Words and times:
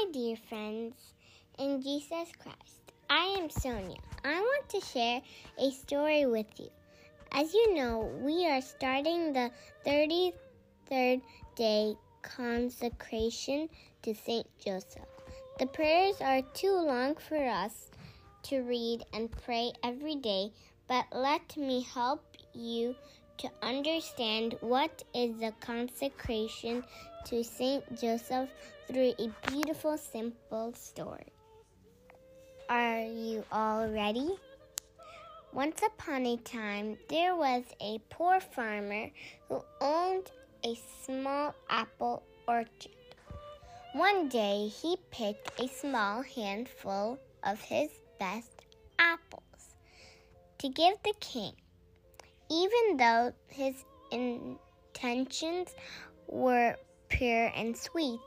Hi, 0.00 0.12
dear 0.12 0.36
friends 0.48 0.94
in 1.58 1.82
Jesus 1.82 2.28
Christ. 2.40 2.92
I 3.10 3.36
am 3.36 3.50
Sonia. 3.50 3.96
I 4.24 4.38
want 4.40 4.68
to 4.68 4.80
share 4.80 5.20
a 5.58 5.72
story 5.72 6.24
with 6.24 6.46
you. 6.56 6.68
As 7.32 7.52
you 7.52 7.74
know, 7.74 8.08
we 8.22 8.46
are 8.46 8.60
starting 8.60 9.32
the 9.32 9.50
33rd 9.84 11.20
day 11.56 11.96
consecration 12.22 13.68
to 14.02 14.14
St. 14.14 14.46
Joseph. 14.64 15.02
The 15.58 15.66
prayers 15.66 16.20
are 16.20 16.42
too 16.54 16.76
long 16.76 17.16
for 17.16 17.44
us 17.44 17.90
to 18.44 18.60
read 18.60 19.02
and 19.12 19.28
pray 19.44 19.72
every 19.82 20.14
day, 20.14 20.52
but 20.86 21.06
let 21.12 21.56
me 21.56 21.82
help 21.82 22.22
you 22.54 22.94
to 23.38 23.48
understand 23.62 24.56
what 24.60 25.02
is 25.14 25.38
the 25.38 25.52
consecration 25.60 26.84
to 27.24 27.42
Saint 27.42 28.00
Joseph 28.00 28.48
through 28.86 29.14
a 29.18 29.28
beautiful, 29.50 29.96
simple 29.96 30.72
story. 30.74 31.32
Are 32.68 33.00
you 33.00 33.44
all 33.50 33.88
ready? 33.88 34.28
Once 35.52 35.80
upon 35.82 36.26
a 36.26 36.36
time, 36.38 36.98
there 37.08 37.34
was 37.34 37.64
a 37.80 37.98
poor 38.10 38.40
farmer 38.40 39.10
who 39.48 39.62
owned 39.80 40.30
a 40.64 40.76
small 41.04 41.54
apple 41.70 42.22
orchard. 42.46 42.92
One 43.94 44.28
day, 44.28 44.68
he 44.68 44.98
picked 45.10 45.58
a 45.60 45.68
small 45.68 46.22
handful 46.22 47.18
of 47.42 47.60
his 47.60 47.90
best 48.18 48.50
apples 48.98 49.74
to 50.58 50.68
give 50.68 50.96
the 51.02 51.14
king 51.20 51.54
even 52.50 52.96
though 52.96 53.32
his 53.48 53.84
intentions 54.10 55.74
were 56.26 56.76
pure 57.08 57.50
and 57.54 57.76
sweet. 57.76 58.20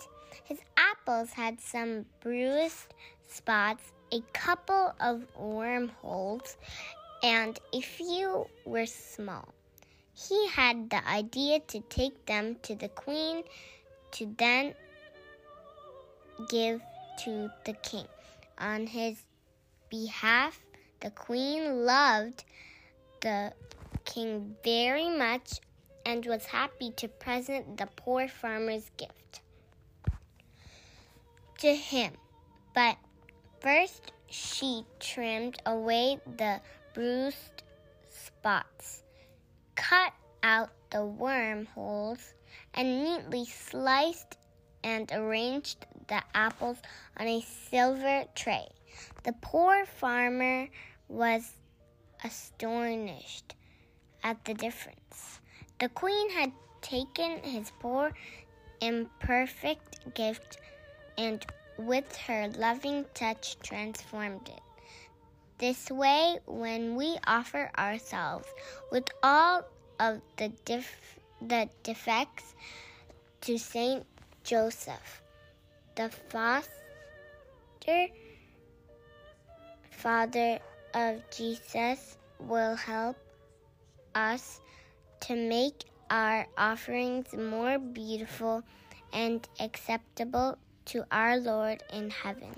His 0.44 0.60
apples 0.78 1.32
had 1.32 1.60
some 1.60 2.06
bruised 2.22 2.94
spots, 3.28 3.92
a 4.12 4.22
couple 4.34 4.94
of 5.00 5.26
wormholes, 5.38 6.58
and 7.24 7.60
a 7.74 7.82
few 7.82 8.48
were 8.66 8.86
small. 8.86 9.48
He 10.14 10.48
had 10.50 10.90
the 10.90 11.08
idea 11.08 11.60
to 11.68 11.80
take 11.90 12.26
them 12.26 12.58
to 12.64 12.76
the 12.76 12.90
queen 12.90 13.44
to 14.12 14.34
then 14.38 14.76
give 16.50 16.82
to 17.24 17.50
the 17.66 17.74
king. 17.74 18.06
On 18.58 18.86
his 18.86 19.18
behalf, 19.90 20.60
the 21.00 21.12
queen 21.12 21.86
loved 21.86 22.44
the 23.22 23.54
king 24.06 24.56
very 24.64 25.10
much 25.10 25.60
and 26.06 26.26
was 26.26 26.46
happy 26.46 26.92
to 26.92 27.08
present 27.08 27.78
the 27.78 27.88
poor 27.96 28.28
farmer's 28.28 28.90
gift 28.98 29.42
to 31.60 31.76
him. 31.76 32.14
But 32.74 32.98
first, 33.60 34.12
she 34.28 34.84
trimmed 35.00 35.62
away 35.66 36.20
the 36.38 36.62
bruised 36.94 37.64
spots, 38.10 39.04
cut 39.76 40.14
out 40.42 40.72
the 40.90 41.06
wormholes, 41.06 42.34
and 42.74 43.04
neatly 43.04 43.46
sliced 43.46 44.38
and 44.84 45.12
arranged 45.14 45.86
the 46.08 46.24
apples 46.34 46.78
on 47.18 47.28
a 47.28 47.42
silver 47.70 48.26
tray. 48.34 48.68
The 49.24 49.34
poor 49.34 49.86
farmer 49.86 50.68
was 51.08 51.54
astonished 52.24 53.56
at 54.24 54.44
the 54.46 54.54
difference. 54.54 55.40
The 55.80 55.90
queen 55.90 56.30
had 56.32 56.52
taken 56.82 57.40
his 57.44 57.72
poor, 57.80 58.12
imperfect 58.82 60.14
gift 60.14 60.58
and 61.18 61.46
with 61.78 62.16
her 62.18 62.50
loving 62.58 63.06
touch 63.14 63.58
transformed 63.62 64.48
it. 64.48 64.62
This 65.58 65.92
way, 65.92 66.40
when 66.48 66.96
we 66.96 67.18
offer 67.28 67.70
ourselves 67.78 68.48
with 68.92 69.06
all 69.22 69.64
of 70.00 70.22
the, 70.38 70.50
def- 70.66 71.20
the 71.42 71.70
defects 71.84 72.56
to 73.42 73.58
Saint 73.58 74.06
Joseph, 74.44 75.22
the 75.96 76.10
foster 76.30 78.08
father 79.92 80.60
of 80.96 81.22
Jesus 81.30 82.18
will 82.40 82.76
help 82.76 83.18
us 84.16 84.62
to 85.22 85.36
make 85.36 85.86
our 86.10 86.48
offerings 86.58 87.34
more 87.34 87.80
beautiful 87.80 88.64
and 89.14 89.48
acceptable 89.60 90.58
to 90.86 91.06
our 91.12 91.38
Lord 91.38 91.84
in 91.94 92.10
heaven. 92.10 92.56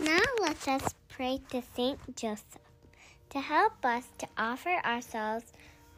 Now 0.00 0.22
let 0.40 0.66
us 0.68 0.94
pray 1.08 1.40
to 1.50 1.62
Saint 1.76 1.98
Joseph 2.16 2.58
to 3.30 3.40
help 3.40 3.84
us 3.84 4.04
to 4.18 4.28
offer 4.36 4.80
ourselves, 4.84 5.52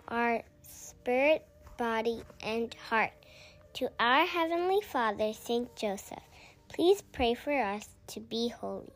our 0.08 0.42
spirit, 0.62 1.46
body, 1.76 2.22
and 2.40 2.74
heart 2.88 3.12
to 3.74 3.90
our 4.00 4.24
Heavenly 4.26 4.80
Father, 4.80 5.32
Saint 5.32 5.74
Joseph. 5.76 6.25
Please 6.68 7.02
pray 7.02 7.34
for 7.34 7.52
us 7.52 7.88
to 8.08 8.20
be 8.20 8.48
holy. 8.48 8.92